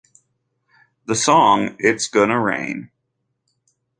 [1.05, 2.89] The song It's Gonna Rain!